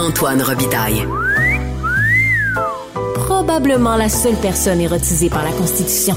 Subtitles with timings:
[0.00, 1.06] Antoine Robitaille.
[3.16, 6.14] Probablement la seule personne érotisée par la Constitution.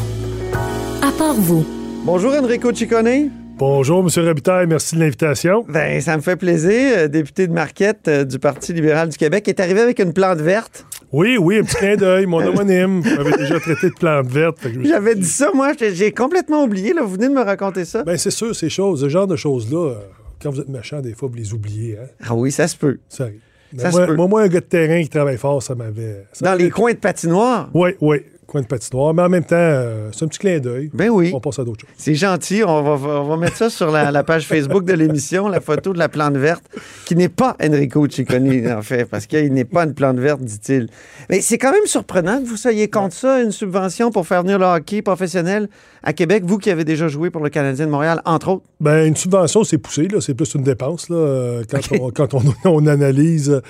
[1.01, 1.66] À part vous.
[2.06, 3.30] Bonjour Enrico Ciccone.
[3.58, 4.25] Bonjour, M.
[4.25, 5.66] Robitaille, merci de l'invitation.
[5.67, 6.93] Ben, ça me fait plaisir.
[6.98, 10.39] Euh, député de Marquette euh, du Parti libéral du Québec est arrivé avec une plante
[10.39, 10.86] verte.
[11.11, 13.02] Oui, oui, un petit clin d'œil, mon homonyme.
[13.05, 14.59] Vous m'avez déjà traité de plante verte.
[14.81, 16.93] J'avais dit ça, moi, j'ai complètement oublié.
[16.93, 17.02] Là.
[17.04, 18.04] Vous venez de me raconter ça.
[18.05, 19.95] Ben, c'est sûr, ces choses, ce genre de choses-là, euh,
[20.41, 21.97] quand vous êtes méchant, des fois, vous les oubliez.
[22.02, 22.07] Hein?
[22.25, 23.00] Ah oui, ça se peut.
[23.09, 23.41] Ça arrive.
[23.78, 24.16] Ça moi, se peut.
[24.16, 26.25] moi, un gars de terrain qui travaille fort, ça m'avait.
[26.42, 27.70] Dans les coins de patinoire?
[27.74, 28.21] Oui, oui
[28.54, 29.14] coin de patinoire.
[29.14, 30.89] Mais en même temps, euh, c'est un petit clin d'œil.
[30.94, 31.32] Ben oui.
[31.34, 31.89] On passe à d'autres choses.
[31.98, 32.63] C'est gentil.
[32.63, 35.98] On va, on va mettre ça sur la, page Facebook de l'émission, la photo de
[35.98, 36.63] la plante verte,
[37.05, 40.88] qui n'est pas Enrico Ciccone, en fait, parce qu'il n'est pas une plante verte, dit-il.
[41.30, 44.59] Mais c'est quand même surprenant que vous soyez contre ça, une subvention pour faire venir
[44.59, 45.67] le hockey professionnel
[46.03, 48.66] à Québec, vous qui avez déjà joué pour le Canadien de Montréal, entre autres.
[48.80, 50.22] Ben, une subvention, c'est poussé, là.
[50.22, 52.33] C'est plus une dépense, là, euh, quand, on, quand
[52.66, 53.61] on, analyse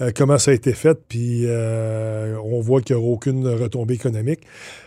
[0.00, 1.46] euh, comment ça a été fait, puis
[2.42, 4.29] on voit qu'il n'y aura aucune retombée économique.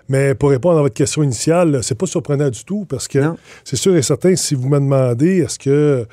[0.09, 3.19] Mais pour répondre à votre question initiale, c'est pas surprenant du tout parce que
[3.63, 6.05] c'est sûr et certain, si vous me demandez est-ce que euh,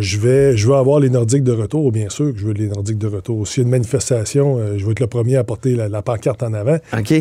[0.00, 2.68] je vais je veux avoir les Nordiques de retour, bien sûr que je veux les
[2.68, 3.46] Nordiques de retour.
[3.46, 6.42] S'il y a une manifestation, euh, je veux être le premier à porter la, pancarte
[6.42, 6.78] en avant.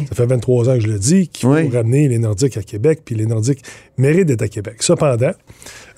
[0.08, 3.02] Ça fait 23 ans que je le dis qu'il faut ramener les Nordiques à Québec,
[3.04, 3.64] puis les Nordiques
[3.98, 4.78] méritent d'être à Québec.
[4.80, 5.34] Cependant,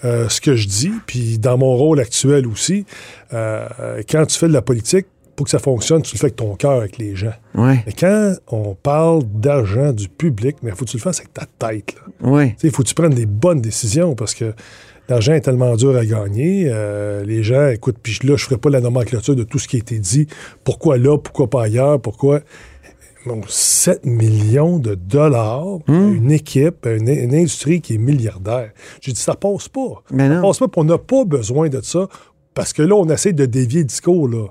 [0.03, 2.85] euh, ce que je dis, puis dans mon rôle actuel aussi,
[3.31, 5.05] quand tu fais de la politique,
[5.37, 7.33] pour que ça fonctionne, tu le fais avec ton cœur, avec les gens.
[7.85, 11.45] Mais quand on parle d'argent du public, il faut que tu le fasses avec ta
[11.45, 11.95] tête.
[12.63, 14.53] Il faut que tu prennes des bonnes décisions parce que
[15.07, 16.67] l'argent est tellement dur à gagner.
[16.67, 19.67] Euh, les gens, écoute, puis là, je ne ferai pas la nomenclature de tout ce
[19.67, 20.25] qui a été dit.
[20.63, 22.41] Pourquoi là, pourquoi pas ailleurs, pourquoi...
[23.27, 26.15] Donc, 7 millions de dollars, hmm.
[26.15, 28.71] une équipe, une, industrie qui est milliardaire.
[29.01, 30.01] J'ai dit, ça passe pas.
[30.11, 32.07] Mais ça passe pas, on n'a pas besoin de ça,
[32.53, 34.47] parce que là, on essaie de dévier le discours, là.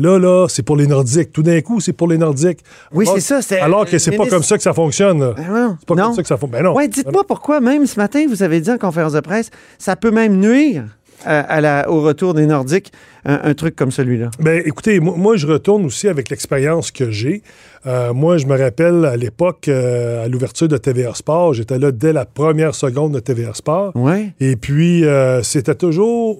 [0.00, 1.30] Là, là, c'est pour les Nordiques.
[1.30, 2.60] Tout d'un coup, c'est pour les Nordiques.
[2.90, 3.62] Oui, c'est ça.
[3.62, 5.34] Alors que c'est pas comme ça que ça fonctionne.
[5.36, 6.62] Ben c'est pas comme ça que ça fonctionne.
[6.62, 6.74] Ben non.
[6.74, 10.10] Ouais, dites-moi pourquoi, même ce matin, vous avez dit en conférence de presse, ça peut
[10.10, 10.84] même nuire
[11.24, 12.92] à, la, au retour des Nordiques,
[13.26, 14.30] un, truc comme celui-là?
[14.40, 17.42] Ben, écoutez, moi, je retourne aussi avec l'expérience que j'ai.
[17.86, 21.92] Euh, moi, je me rappelle à l'époque, euh, à l'ouverture de TVA Sport, j'étais là
[21.92, 23.94] dès la première seconde de TVA Sport.
[23.94, 24.32] Ouais.
[24.40, 26.38] Et puis, euh, c'était toujours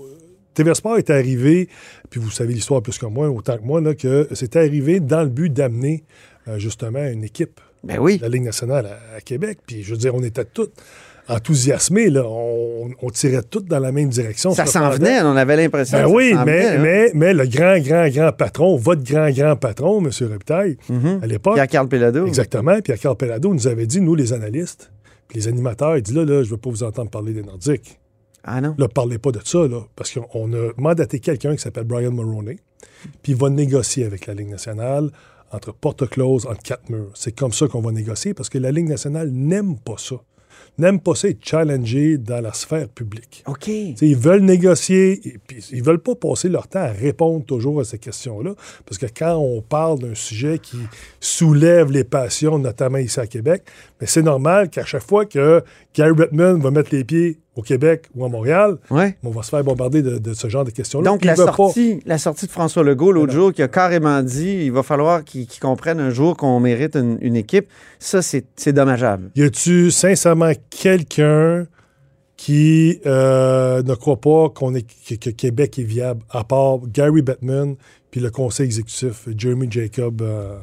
[0.55, 1.69] TVA Sport est arrivé,
[2.11, 5.23] puis vous savez l'histoire plus que moi, autant que moi, là, que c'est arrivé dans
[5.23, 6.05] le but d'amener
[6.49, 8.19] euh, justement une équipe ben oui.
[8.19, 9.59] de la Ligue nationale à, Québec.
[9.67, 10.71] Puis je veux dire, on était tous
[11.29, 12.25] enthousiasmés, là.
[12.27, 14.53] On, tirait tous dans la même direction.
[14.53, 15.99] Ça s'en venait, on avait l'impression.
[15.99, 16.79] Ben oui, mais, hein.
[16.81, 20.11] mais, mais le grand, grand, grand patron, votre grand, grand patron, M.
[20.31, 21.23] Reptail, mm-hmm.
[21.23, 21.55] à l'époque.
[21.55, 22.27] Pierre-Carl Pelado.
[22.27, 22.81] Exactement.
[22.81, 24.91] Pierre-Carl Pelado nous avait dit, nous, les analystes,
[25.29, 27.43] puis les animateurs, il dit là, là, je ne veux pas vous entendre parler des
[27.43, 28.00] Nordiques.
[28.45, 28.75] Ah non?
[28.79, 32.59] Là, parlez pas de ça, là, parce qu'on a mandaté quelqu'un qui s'appelle Brian Maroney,
[33.23, 35.11] puis il va négocier avec la Ligue nationale
[35.53, 37.11] entre porte close, entre quatre murs.
[37.15, 40.17] C'est comme ça qu'on va négocier, parce que la Ligue nationale n'aime pas ça
[40.79, 43.45] n'aiment pas ça être challengés dans la sphère publique.
[43.47, 43.69] OK.
[43.69, 47.85] ils veulent négocier, et puis ils veulent pas passer leur temps à répondre toujours à
[47.85, 48.55] ces questions-là,
[48.87, 50.79] parce que quand on parle d'un sujet qui
[51.21, 53.63] soulève les passions, notamment ici à Québec,
[54.01, 55.63] mais c'est normal qu'à chaque fois que
[55.95, 59.63] Gary Bettman va mettre les pieds au Québec ou à Montréal, on va se faire
[59.63, 61.11] bombarder de, ce genre de questions-là.
[61.11, 64.73] Donc, la sortie, la sortie de François Legault l'autre jour, qui a carrément dit il
[64.73, 69.31] va falloir qu'ils comprennent un jour qu'on mérite une, équipe, ça, c'est dommageable.
[69.37, 71.67] Y a-tu sincèrement quelqu'un
[72.37, 74.87] qui euh, ne croit pas qu'on est,
[75.19, 77.77] que, Québec est viable, à part Gary Bettman
[78.11, 80.57] puis le conseil exécutif, Jeremy Jacob, euh,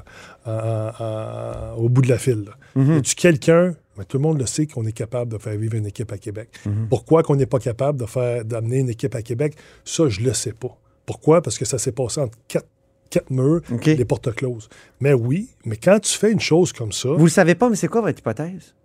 [1.77, 2.49] au bout de la file.
[2.75, 2.95] Mm-hmm.
[2.95, 5.75] Y a-tu quelqu'un mais tout le monde le sait qu'on est capable de faire vivre
[5.75, 6.49] une équipe à Québec.
[6.65, 6.87] Mhm.
[6.89, 9.55] Pourquoi qu'on n'est pas capable de faire d'amener une équipe à Québec?
[9.83, 10.77] Ça, je le sais pas.
[11.05, 11.41] Pourquoi?
[11.41, 12.67] Parce que ça s'est passé entre quatre,
[13.09, 14.69] quatre murs, les portes closes.
[14.99, 17.09] Mais oui, mais quand tu fais une chose comme ça...
[17.09, 18.75] Vous le savez pas, mais c'est quoi votre hypothèse?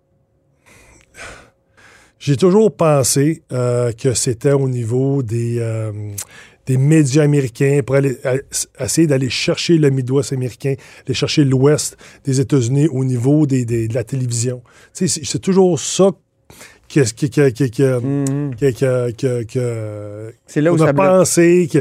[2.19, 5.91] J'ai toujours pensé euh, que c'était au niveau des, euh,
[6.65, 8.17] des médias américains pour aller,
[8.79, 10.75] essayer d'aller chercher le Midwest américain,
[11.05, 14.61] aller chercher l'Ouest des États-Unis au niveau des, de la télévision.
[14.93, 16.11] C'est toujours ça
[20.45, 21.79] c'est là où on a pensé que,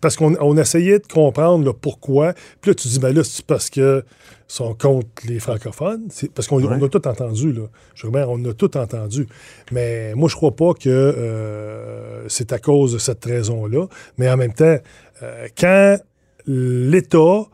[0.00, 2.34] parce qu'on essayait de comprendre le pourquoi.
[2.60, 4.04] Puis là, tu dis, ben là, c'est parce que
[4.50, 6.08] sont contre les francophones.
[6.34, 7.62] Parce qu'on a tout entendu, là.
[7.94, 9.28] Je on a tout entendu.
[9.70, 13.86] Mais moi, je crois pas que euh, c'est à cause de cette raison-là.
[14.18, 14.76] Mais en même temps,
[15.22, 15.98] euh, quand
[16.46, 17.46] l'État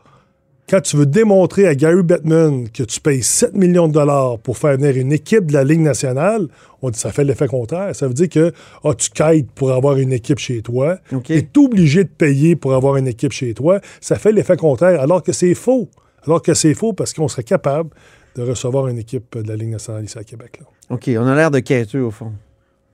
[0.69, 4.57] quand tu veux démontrer à Gary Bettman que tu payes 7 millions de dollars pour
[4.57, 6.47] faire venir une équipe de la Ligue nationale,
[6.81, 7.95] on dit ça fait l'effet contraire.
[7.95, 8.51] Ça veut dire que
[8.83, 10.97] ah, tu quêtes pour avoir une équipe chez toi.
[11.13, 11.23] OK.
[11.23, 13.79] Tu es obligé de payer pour avoir une équipe chez toi.
[14.01, 15.89] Ça fait l'effet contraire, alors que c'est faux.
[16.27, 17.89] Alors que c'est faux parce qu'on serait capable
[18.35, 20.59] de recevoir une équipe de la Ligue nationale ici à Québec.
[20.59, 20.67] Là.
[20.89, 22.33] OK, on a l'air de quêteux, au fond.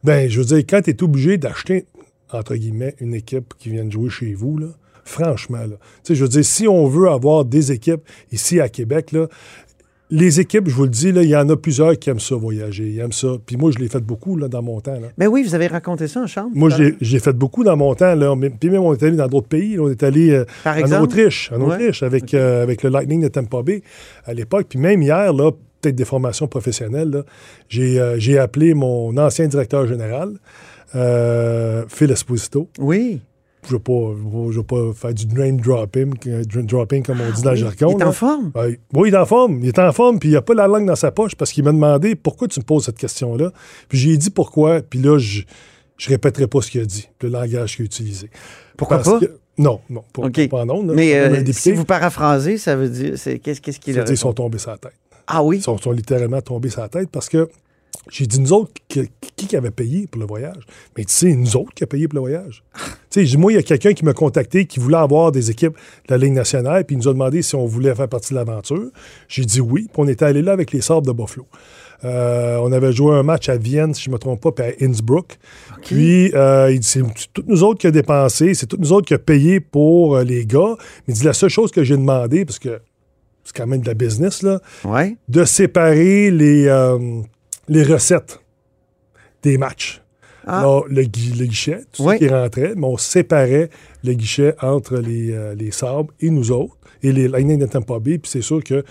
[0.03, 1.85] Ben, je veux dire, quand tu es obligé d'acheter,
[2.31, 4.67] entre guillemets, une équipe qui vient de jouer chez vous, là,
[5.03, 8.01] franchement, là, tu sais, je veux dire, si on veut avoir des équipes
[8.31, 9.27] ici à Québec, là,
[10.15, 12.35] les équipes, je vous le dis, là, il y en a plusieurs qui aiment ça
[12.35, 13.29] voyager, ils aiment ça.
[13.43, 14.93] Puis moi, je l'ai fait beaucoup là, dans mon temps.
[14.93, 15.07] Là.
[15.17, 16.51] Mais oui, vous avez raconté ça en chambre.
[16.53, 16.69] Moi,
[17.01, 18.13] j'ai fait beaucoup dans mon temps.
[18.13, 18.35] Là.
[18.59, 19.75] Puis même, on est allé dans d'autres pays.
[19.75, 19.81] là.
[19.81, 21.01] On est allé euh, en?
[21.01, 21.73] Autriche, en Ouais.
[21.73, 23.81] Autriche avec, euh, avec le Lightning de Tampa Bay
[24.25, 24.67] à l'époque.
[24.69, 25.51] Puis même hier, là,
[25.81, 27.23] peut-être des formations professionnelles,
[27.67, 30.33] j'ai euh, j'ai appelé mon ancien directeur général,
[31.89, 32.69] Phil Esposito.
[32.77, 33.19] Oui.
[33.67, 37.51] Je ne veux, pas- faire du name dropping, euh, dr- dropping comme on dit dans
[37.51, 37.95] le jargon.
[37.97, 38.51] Il est en forme?
[38.55, 38.79] Ouais.
[38.93, 39.59] Oui, il est en forme.
[39.61, 41.63] Il est en forme, puis il n'a pas la langue dans sa poche parce qu'il
[41.63, 43.51] m'a demandé pourquoi tu me poses cette question-là?
[43.89, 47.29] Puis j'ai dit pourquoi, puis là, je ne répéterai pas ce qu'il a dit, le
[47.29, 48.29] langage qu'il a utilisé.
[48.77, 49.19] Pourquoi Parce pas?
[49.19, 50.49] que- non, non, pas, OK.
[50.49, 50.73] pas là.
[50.95, 53.17] Mais euh, si vous paraphrasez, ça veut dire.
[53.17, 54.93] c'est- Qu'est-ce qu'il a dire qu'ils sont tombés sur la tête.
[55.27, 55.57] Ah oui?
[55.57, 57.47] Ils sont, sont littéralement tombés sur la tête parce que
[58.09, 60.65] j'ai dit nous autres, qui, qui avait payé pour le voyage?
[60.97, 62.63] Mais tu sais, nous autres qui a payé pour le voyage?
[63.13, 65.75] tu sais, moi, il y a quelqu'un qui m'a contacté qui voulait avoir des équipes
[66.07, 68.39] de la Ligue nationale, puis il nous a demandé si on voulait faire partie de
[68.39, 68.89] l'aventure.
[69.27, 71.45] J'ai dit oui, puis on était allé là avec les Sabres de Buffalo.
[72.05, 74.65] Euh, on avait joué un match à Vienne, si je ne me trompe pas, puis
[74.65, 75.37] à Innsbruck.
[75.83, 77.01] Puis, euh, il dit, c'est
[77.33, 80.23] toutes nous autres qui a dépensé, c'est toutes nous autres qui a payé pour euh,
[80.23, 80.75] les gars.
[81.07, 82.81] Mais il dit, la seule chose que j'ai demandé, parce que
[83.45, 85.15] c'est quand même de la business, là, Ouais.
[85.29, 86.65] de séparer les,
[87.69, 88.39] les recettes
[89.43, 90.02] des matchs.
[90.45, 90.59] Ah.
[90.59, 92.15] Alors, le, gui- le guichet, tout Oui.
[92.15, 93.69] ce qui rentrait, mais on séparait
[94.03, 97.99] le guichet entre les, euh, les Sabres et nous autres, et les Lightning de Tampa
[97.99, 98.17] Bay.
[98.17, 98.83] Puis c'est sûr que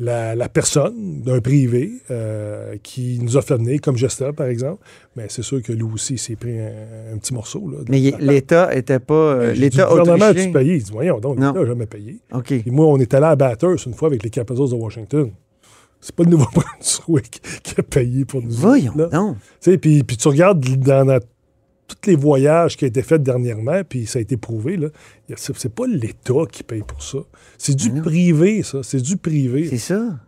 [0.00, 4.82] la, la personne d'un privé euh, qui nous a fait venir, comme Gesta, par exemple,
[5.14, 7.68] mais c'est sûr que lui aussi, s'est pris un, un petit morceau.
[7.70, 9.14] Là, Mais l'État était pas.
[9.14, 10.46] euh, L'État Le gouvernement, autrichien?
[10.46, 10.74] tu payé?
[10.76, 12.18] Il dit, voyons donc, l'État n'a jamais payé.
[12.32, 12.50] OK.
[12.52, 15.30] Et moi, on est allé à Bathurst une fois avec les Capitals de Washington.
[16.04, 18.50] C'est pas le Nouveau-Brunswick qui a payé pour nous.
[18.50, 19.36] Voyons autres, donc.
[19.62, 21.18] Tu sais, Puis, puis tu regardes dans, dans
[21.88, 24.78] tous les voyages qui ont été faits dernièrement, puis ça a été prouvé,
[25.34, 27.18] c'est pas l'État qui paye pour ça.
[27.56, 28.02] C'est du non.
[28.02, 28.80] privé, ça.
[28.82, 29.66] C'est du privé.
[29.70, 30.18] C'est ça.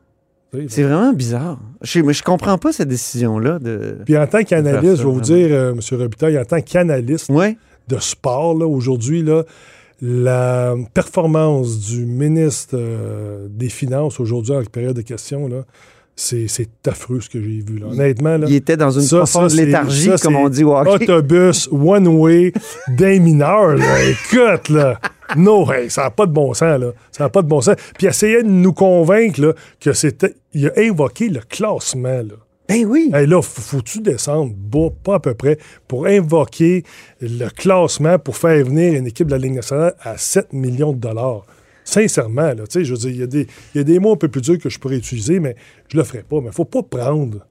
[0.68, 1.60] C'est vraiment bizarre.
[1.82, 3.98] Je, mais je comprends pas cette décision-là de.
[4.06, 5.80] Puis en tant qu'analyste, je vais vous dire, euh, M.
[6.00, 7.58] Robitaille, en tant qu'analyste Ouais.
[7.88, 9.44] de sport, là, aujourd'hui, là,
[10.00, 15.64] la performance du ministre euh, des Finances aujourd'hui en période de questions, là,
[16.14, 16.48] c'est
[16.86, 17.78] affreux ce que j'ai vu.
[17.78, 17.86] Là.
[17.88, 20.74] Honnêtement, là, Il était dans une Ça, profonde ça, léthargie, ça, comme on dit au
[20.74, 21.10] hockey.
[21.10, 22.52] autobus one-way
[22.96, 23.76] d'un mineur.
[23.76, 24.02] Là.
[24.04, 24.98] Écoute, là.
[25.36, 26.92] Non, hey, ça n'a pas de bon sens, là.
[27.10, 27.74] Ça n'a pas de bon sens.
[27.98, 30.34] Puis essayait de nous convaincre là, que c'était.
[30.54, 32.34] Il a invoqué le classement, là.
[32.68, 33.10] Ben oui.
[33.14, 36.82] Hey, là, faut- faut-tu descendre bas, pas à peu près, pour invoquer
[37.20, 40.98] le classement pour faire venir une équipe de la Ligue nationale à 7 millions de
[40.98, 41.46] dollars?
[41.84, 44.00] Sincèrement, là, tu sais, je veux dire, il y, a des- il y a des
[44.00, 45.54] mots un peu plus durs que je pourrais utiliser, mais
[45.88, 46.40] je le ferai pas.
[46.40, 47.46] Mais il faut pas prendre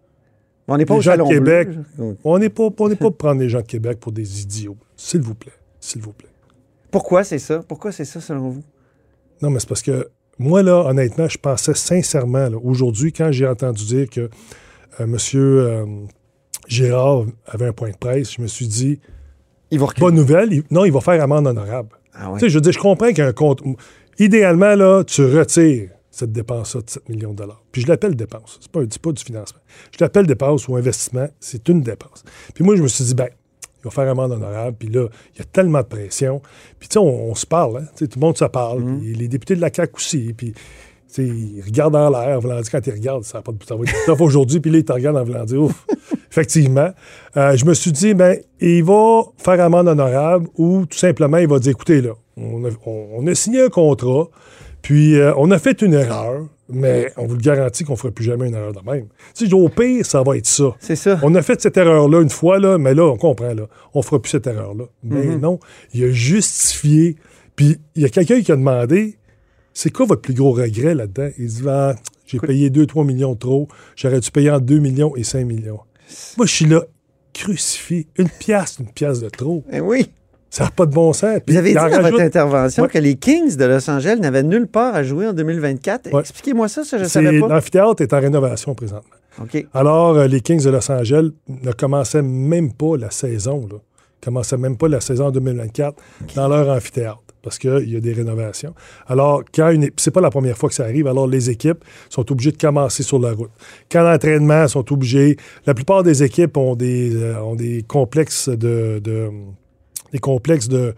[0.67, 1.69] on n'est pas les au gens de Québec.
[1.69, 2.17] Bleu.
[2.25, 4.75] On n'est pas, on n'est pas pour prendre les gens de Québec pour des idiots.
[4.97, 5.53] S'il vous plaît.
[5.79, 6.27] S'il vous plaît.
[6.91, 7.61] Pourquoi c'est ça?
[7.65, 8.63] Pourquoi c'est ça, selon vous?
[9.41, 10.09] Non, mais c'est parce que
[10.39, 14.29] moi, là, honnêtement, je pensais sincèrement, là, aujourd'hui, quand j'ai entendu dire que
[14.99, 16.07] euh, M.
[16.67, 18.99] Gérard avait un point de presse, je me suis dit,
[19.79, 20.01] vont reculer.
[20.05, 21.89] bonne nouvelle, il- non, il va faire amende honorable.
[22.13, 22.39] Ah ouais.
[22.39, 23.61] Tu sais, je dire, je comprends qu'un compte.
[24.19, 27.61] Idéalement, là, tu retires cette dépense-là de 7 millions de dollars.
[27.73, 28.57] Puis je l'appelle dépense.
[28.61, 29.59] C'est pas, c'est pas du financement.
[29.91, 31.27] Je l'appelle dépense ou investissement.
[31.41, 32.23] C'est une dépense.
[32.53, 33.27] Puis moi, je me suis dit, ben,
[33.79, 34.77] il va faire amende honorable.
[34.79, 36.41] Puis là, il y a tellement de pression.
[36.79, 37.79] Puis tu sais, on, on se parle.
[37.79, 37.85] Hein?
[37.97, 38.81] Tu sais, Tout le monde se parle.
[38.99, 40.33] Puis les députés de la CAQ aussi.
[40.33, 40.53] Puis
[41.23, 42.37] ils regardent en l'air.
[42.37, 44.59] En dire, quand ils regardent, ça, a pas de, ça va être tough aujourd'hui.
[44.59, 45.85] Puis là, ils te regardent en voulant dire, ouf.
[46.31, 46.89] Effectivement.
[47.37, 51.47] Euh, je me suis dit, ben, il va faire amende honorable ou tout simplement, il
[51.47, 54.27] va dire, écoutez, là, on a, on- on a signé un contrat,
[54.81, 58.11] puis euh, on a fait une erreur, mais on vous le garantit qu'on ne fera
[58.11, 59.05] plus jamais une erreur de même.
[59.53, 60.75] Au pire, ça va être ça.
[60.79, 61.19] C'est ça.
[61.23, 64.03] On a fait cette erreur-là une fois, là, mais là, on comprend, là, on ne
[64.03, 64.85] fera plus cette erreur-là.
[65.03, 65.39] Mais Mm-hmm.
[65.39, 65.59] non,
[65.93, 67.15] il a justifié.
[67.55, 69.17] Puis il y a quelqu'un qui a demandé
[69.75, 71.29] c'est quoi votre plus gros regret là-dedans?
[71.37, 71.93] Il dit Ah,
[72.25, 75.81] j'ai payé 2-3 millions de trop, j'aurais dû payer entre 2 millions et 5 millions.
[76.37, 76.81] Moi, je suis là,
[77.33, 78.07] crucifié.
[78.17, 79.63] Une pièce, une pièce de trop.
[79.71, 80.09] Eh oui.
[80.49, 81.39] Ça n'a pas de bon sens.
[81.45, 82.89] Puis Vous avez dit en dans votre intervention Ouais.
[82.89, 86.13] que les Kings de Los Angeles n'avaient nulle part à jouer en 2024.
[86.13, 86.21] Ouais.
[86.21, 87.47] Expliquez-moi ça, ça je ne savais pas.
[87.49, 89.09] L'amphithéâtre est en rénovation présentement.
[89.73, 93.67] Alors, euh, les Kings de Los Angeles ne commençaient même pas la saison.
[93.69, 93.79] Là.
[94.21, 96.01] Ils commençaient même pas la saison 2024
[96.35, 97.19] dans leur amphithéâtre.
[97.45, 98.73] Parce qu'il y a des rénovations.
[99.07, 102.29] Alors, quand une, c'est pas la première fois que ça arrive, alors les équipes sont
[102.31, 103.51] obligées de commencer sur la route.
[103.91, 108.99] Quand l'entraînement sont obligés, la plupart des équipes ont des, euh, ont des complexes de,
[109.01, 109.29] de
[110.11, 110.93] des complexes de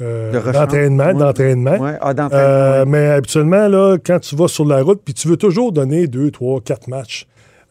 [0.00, 1.14] euh, De d'entraînement, Ouais.
[1.14, 1.78] d'entraînement.
[1.78, 1.96] Ouais.
[2.00, 2.90] Ah, Euh, ouais.
[2.90, 6.30] Mais habituellement, là, quand tu vas sur la route, puis tu veux toujours donner deux,
[6.32, 7.26] trois, quatre matchs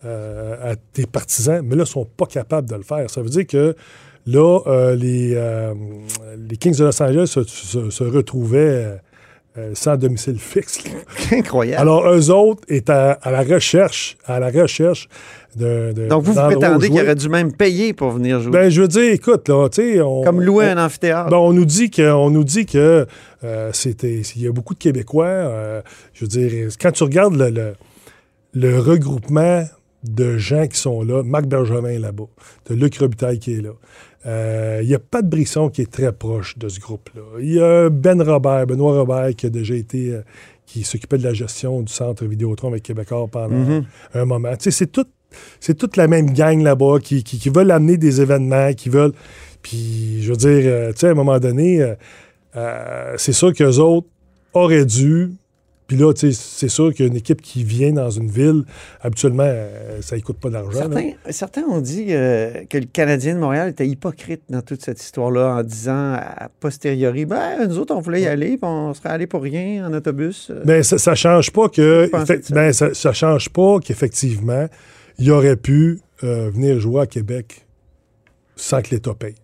[0.06, 3.10] à tes partisans, mais là, ils ne sont pas capables de le faire.
[3.10, 3.74] Ça veut dire que
[4.26, 5.74] là, euh, les, euh,
[6.50, 9.00] les Kings de Los Angeles se, se- se retrouvaient
[9.58, 10.80] euh, sans domicile fixe.
[11.32, 11.82] Incroyable.
[11.82, 15.08] Alors, eux autres étaient à, à la recherche, à la recherche
[15.56, 15.92] de.
[15.94, 17.04] de- Donc, vous vous prétendez qu'il jouer.
[17.06, 18.52] aurait dû même payer pour venir jouer.
[18.52, 20.02] Ben, je veux dire, écoute, là, tu sais.
[20.02, 21.30] on- Comme louer on- un amphithéâtre.
[21.30, 23.06] Bon, on nous dit que, on nous dit que
[23.44, 25.26] euh, c'était, il y a beaucoup de Québécois.
[25.28, 25.82] euh,
[26.14, 27.74] je veux dire, quand tu regardes le, le,
[28.54, 29.66] le regroupement
[30.04, 32.26] de gens qui sont là, Marc Bergevin est là-bas,
[32.70, 33.70] de Luc Robitaille qui est là.
[34.26, 37.22] Euh, Il n'y a pas de Brisson qui est très proche de ce groupe-là.
[37.40, 40.22] Il y a Ben Robert, Benoît Robert, qui a déjà été, euh,
[40.66, 43.86] qui s'occupait de la gestion du centre Vidéotron avec Québécois pendant Mhm.
[44.14, 44.52] un moment.
[44.56, 45.06] Tu sais, c'est tout,
[45.60, 49.14] c'est toute la même gang là-bas qui, qui, qui veulent amener des événements, qui veulent.
[49.62, 51.96] Puis, je veux dire, euh, tu sais, à un moment donné, euh,
[52.56, 54.08] euh, c'est sûr qu'eux autres
[54.54, 55.32] auraient dû.
[55.88, 58.64] Puis là, c'est sûr qu'une équipe qui vient dans une ville,
[59.02, 60.80] habituellement, euh, ça ne coûte pas d'argent.
[60.80, 65.02] Certains, certains ont dit euh, que le Canadien de Montréal était hypocrite dans toute cette
[65.02, 69.10] histoire-là en disant a posteriori, ben, nous autres, on voulait y aller, puis on serait
[69.10, 70.50] allé pour rien en autobus.
[70.50, 72.06] Euh, Mais ça, ça change pas que.
[72.06, 72.54] De ça?
[72.54, 74.68] ben, ça, ça change pas qu'effectivement,
[75.20, 77.66] il aurait pu euh, venir jouer à Québec
[78.56, 79.36] sans que l'État paye.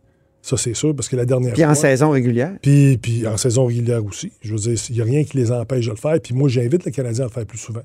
[0.41, 1.75] Ça, c'est sûr, parce que la dernière Puis en fois.
[1.75, 2.53] saison régulière.
[2.62, 4.31] Puis, puis en saison régulière aussi.
[4.41, 6.19] Je veux dire, il n'y a rien qui les empêche de le faire.
[6.22, 7.81] Puis moi, j'invite le Canadien à le faire plus souvent.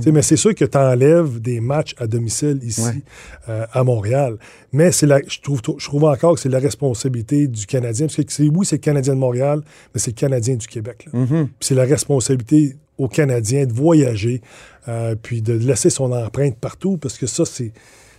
[0.00, 3.02] Sais, Mais c'est sûr que tu enlèves des matchs à domicile ici, Ouais.
[3.50, 4.38] euh, à Montréal.
[4.72, 8.06] Mais la, je, trouve, je trouve encore que c'est la responsabilité du Canadien.
[8.06, 9.60] Parce que oui, c'est le Canadien de Montréal,
[9.94, 11.06] mais c'est le Canadien du Québec.
[11.12, 14.40] Puis c'est la responsabilité aux Canadiens de voyager,
[14.88, 17.72] euh, puis de laisser son empreinte partout, parce que ça, c'est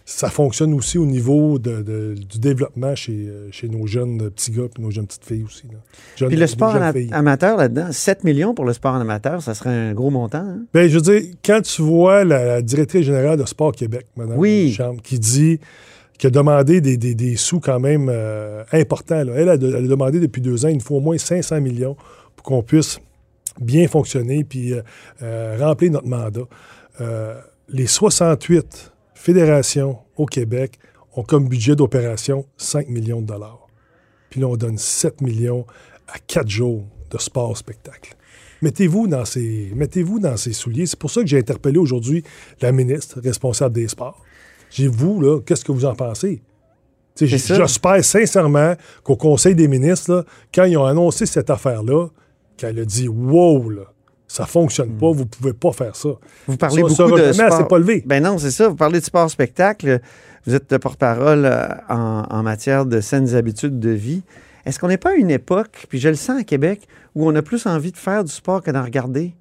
[0.07, 4.65] ça fonctionne aussi au niveau de- de- du développement chez, chez nos jeunes petits gars
[4.77, 5.63] et nos jeunes petites filles aussi.
[5.67, 5.79] là.
[6.15, 7.09] Jeunes- Puis le sport filles.
[7.11, 10.37] amateur là-dedans, 7 millions pour le sport en amateur, ça serait un gros montant.
[10.45, 10.59] hein?
[10.75, 14.37] Ben, je veux dire, quand tu vois la, la directrice générale de Sport Québec, Mme
[14.37, 14.71] Oui.
[14.73, 15.59] Chambre, qui dit
[16.19, 19.23] qui a demandé des, des- des sous quand même euh, importants.
[19.23, 19.33] là.
[19.35, 21.59] Elle, a, de- elle a demandé depuis deux ans, il nous faut au moins 500
[21.61, 21.97] millions
[22.35, 22.99] pour qu'on puisse
[23.59, 24.81] bien fonctionner puis euh,
[25.23, 26.43] euh, remplir notre mandat.
[27.69, 30.77] Les 68 fédérations au Québec
[31.15, 33.67] ont comme budget d'opération 5 millions de dollars.
[34.29, 35.65] Puis là, on donne 7 millions
[36.07, 38.15] à 4 jours de sport-spectacle.
[38.61, 40.85] Mettez-vous dans ces, mettez-vous dans ces souliers.
[40.85, 42.23] C'est pour ça que j'ai interpellé aujourd'hui
[42.61, 44.21] la ministre responsable des sports.
[44.69, 46.41] J'ai vous, là, qu'est-ce que vous en pensez?
[47.19, 52.07] J'espère sincèrement qu'au Conseil des ministres, là, quand ils ont annoncé cette affaire-là,
[52.57, 53.93] qu'elle a dit Wow, là,
[54.35, 56.09] ça fonctionne pas, vous pouvez pas faire ça.
[56.45, 57.57] Vous parlez Ça, beaucoup ça, de sport.
[57.57, 58.03] c'est pas levé.
[58.05, 58.67] Ben non, c'est ça.
[58.67, 60.01] Vous parlez de sport-spectacle.
[60.45, 64.23] Vous êtes le porte-parole euh, en, en matière de saines habitudes de vie.
[64.65, 67.35] Est-ce qu'on n'est pas à une époque, puis je le sens à Québec, où on
[67.35, 69.33] a plus envie de faire du sport que d'en regarder?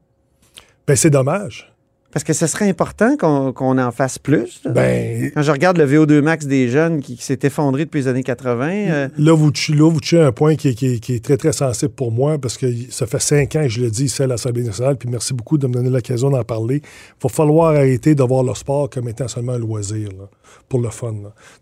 [0.86, 1.73] Ben, c'est dommage.
[2.14, 4.62] Parce que ce serait important qu'on en fasse plus.
[4.64, 8.08] Ben, Quand je regarde le VO2 max des jeunes qui, qui s'est effondré depuis les
[8.08, 11.14] années 80, euh, Là, vous, là, vous touchez un point qui est, qui est- qui
[11.14, 13.90] est très, très sensible pour moi parce que ça fait cinq ans que je le
[13.90, 16.76] dis ici à l'Assemblée nationale, puis merci beaucoup de me donner l'occasion d'en parler.
[16.84, 20.28] Il va falloir arrêter de voir le sport comme étant seulement un loisir, là,
[20.68, 21.14] pour le fun.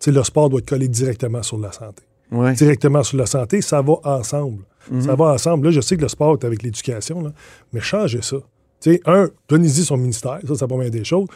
[0.06, 2.02] le sport doit être collé directement sur la santé.
[2.30, 2.52] ouais.
[2.52, 4.64] Directement sur la santé, ça va ensemble.
[5.00, 5.66] Ça va ensemble.
[5.66, 7.32] Là, je sais que le sport est avec l'éducation,
[7.72, 8.36] mais changez ça.
[8.84, 11.26] Sais, un, donnez-y son ministère, ça, c'est la première des choses.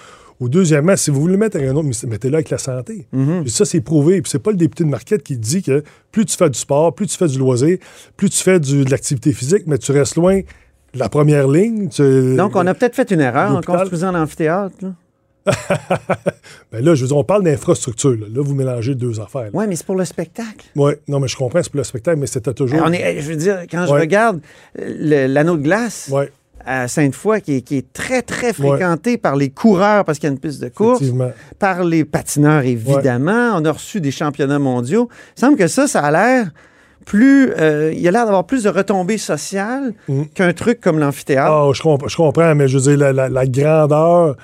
[0.40, 3.06] Ou deuxièmement, si vous voulez le mettre avec un autre ministère, mettez-le avec la santé.
[3.10, 4.20] Puis Ça, c'est prouvé.
[4.20, 6.94] Puis c'est pas le député de Marquette qui dit que plus tu fais du sport,
[6.94, 7.78] plus tu fais du loisir,
[8.16, 11.88] plus tu fais du- de l'activité physique, mais tu restes loin de la première ligne.
[11.88, 14.74] tu- Donc, on a peut-être fait une erreur en construisant l'amphithéâtre.
[14.82, 14.92] là.
[16.72, 18.10] Ben là, je veux dire, on parle d'infrastructure.
[18.10, 18.26] Là.
[18.28, 19.48] Là, vous mélangez deux affaires.
[19.52, 20.66] Oui, mais c'est pour le spectacle.
[20.74, 22.80] Oui, non, mais je comprends, c'est pour le spectacle, mais c'était toujours.
[22.84, 24.00] On est, je veux dire, quand je Ouais.
[24.00, 24.40] regarde
[24.78, 26.24] euh, le- l'anneau de glace Oui,
[26.66, 30.30] à Sainte-Foy, qui, est- qui est très, très fréquenté par les coureurs parce qu'il y
[30.30, 31.02] a une piste de course,
[31.58, 33.52] par les patineurs, évidemment.
[33.54, 35.08] On a reçu des championnats mondiaux.
[35.36, 36.50] Il semble que ça, ça a l'air
[37.04, 37.52] plus.
[37.58, 40.22] euh, il a l'air d'avoir plus de retombées sociales Mm.
[40.34, 41.52] qu'un truc comme l'amphithéâtre.
[41.52, 44.36] Ah, je, comp- je comprends, mais je veux dire, la, la- la grandeur,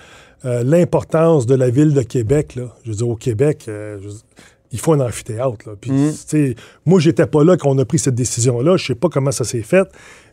[0.44, 4.06] euh, l'importance de la ville de Québec, là, je veux dire, au Québec, euh, je
[4.06, 4.22] veux dire,
[4.70, 5.56] il faut un amphithéâtre.
[5.66, 5.72] Là.
[5.80, 6.12] Puis, Mm.
[6.12, 6.54] sais,
[6.86, 8.76] moi, j'étais pas là quand on a pris cette décision-là.
[8.76, 9.86] Je sais pas comment ça s'est fait,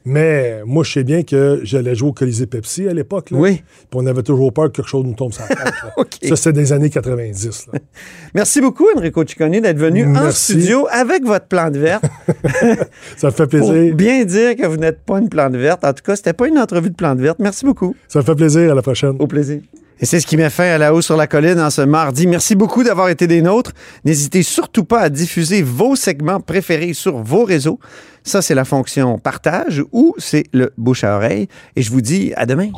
[0.05, 3.29] Mais moi, je sais bien que j'allais jouer au Colisée Pepsi à l'époque.
[3.31, 3.57] Oui.
[3.57, 5.73] Puis on avait toujours peur que quelque chose nous tombe sur la tête.
[5.83, 5.93] là.
[5.97, 6.17] OK.
[6.27, 7.67] Ça, c'est des années 90.
[7.73, 7.79] là.
[8.33, 12.05] Merci beaucoup, Enrico Ciccone, d'être venu en studio avec votre plante verte
[13.17, 13.95] Ça me fait pour plaisir.
[13.95, 15.83] bien dire que vous n'êtes pas une plante verte.
[15.83, 17.39] En tout cas, c'était pas une entrevue de plante verte.
[17.39, 17.95] Merci beaucoup.
[18.07, 18.71] Ça me fait plaisir.
[18.71, 19.15] À la prochaine.
[19.19, 19.61] Au plaisir.
[20.01, 22.25] Et c'est ce qui met fin à la hausse sur la colline en ce mardi.
[22.25, 23.71] Merci beaucoup d'avoir été des nôtres.
[24.05, 27.79] N'hésitez surtout pas à diffuser vos segments préférés sur vos réseaux.
[28.23, 31.47] Ça, c'est la fonction partage ou c'est le bouche à oreille.
[31.75, 32.69] Et je vous dis à demain.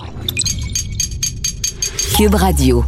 [2.17, 2.83] Cube Radio.